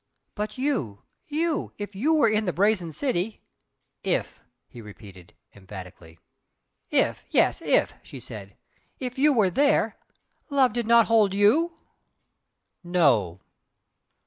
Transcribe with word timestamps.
"But 0.33 0.57
YOU 0.57 1.03
you 1.27 1.73
if 1.77 1.93
you 1.95 2.11
were 2.15 2.27
in 2.27 2.45
the 2.45 2.51
Brazen 2.53 2.91
City" 2.91 3.43
"If!" 4.17 4.41
he 4.67 4.81
repeated, 4.81 5.35
emphatically. 5.53 6.17
"If 6.89 7.23
yes! 7.29 7.61
if" 7.61 7.93
she 8.01 8.19
said 8.19 8.57
"If 8.99 9.19
you 9.19 9.31
were 9.31 9.51
there, 9.51 9.97
love 10.49 10.73
did 10.73 10.87
not 10.87 11.05
hold 11.05 11.35
YOU?" 11.35 11.77
"No!" 12.83 13.41